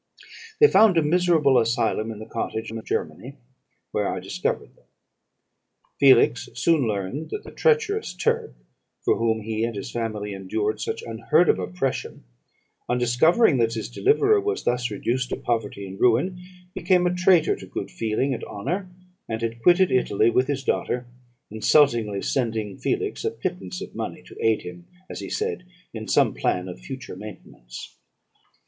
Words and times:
"They 0.59 0.67
found 0.67 0.97
a 0.97 1.03
miserable 1.03 1.59
asylum 1.59 2.09
in 2.11 2.17
the 2.17 2.25
cottage 2.25 2.71
in 2.71 2.83
Germany, 2.83 3.35
where 3.91 4.11
I 4.11 4.19
discovered 4.19 4.75
them. 4.75 4.85
Felix 5.99 6.49
soon 6.55 6.87
learned 6.87 7.29
that 7.29 7.43
the 7.43 7.51
treacherous 7.51 8.15
Turk, 8.15 8.55
for 9.05 9.17
whom 9.17 9.41
he 9.41 9.63
and 9.63 9.75
his 9.75 9.91
family 9.91 10.33
endured 10.33 10.81
such 10.81 11.03
unheard 11.03 11.49
of 11.49 11.59
oppression, 11.59 12.23
on 12.89 12.97
discovering 12.97 13.57
that 13.59 13.75
his 13.75 13.89
deliverer 13.89 14.41
was 14.41 14.63
thus 14.63 14.89
reduced 14.89 15.29
to 15.29 15.35
poverty 15.35 15.85
and 15.87 16.01
ruin, 16.01 16.41
became 16.73 17.05
a 17.05 17.13
traitor 17.13 17.55
to 17.57 17.67
good 17.67 17.91
feeling 17.91 18.33
and 18.33 18.43
honour, 18.45 18.89
and 19.29 19.43
had 19.43 19.61
quitted 19.61 19.91
Italy 19.91 20.31
with 20.31 20.47
his 20.47 20.63
daughter, 20.63 21.05
insultingly 21.51 22.23
sending 22.23 22.75
Felix 22.75 23.23
a 23.23 23.29
pittance 23.29 23.81
of 23.81 23.93
money, 23.93 24.23
to 24.23 24.35
aid 24.43 24.63
him, 24.63 24.87
as 25.11 25.19
he 25.19 25.29
said, 25.29 25.63
in 25.93 26.07
some 26.07 26.33
plan 26.33 26.67
of 26.67 26.79
future 26.79 27.15
maintenance. 27.15 27.97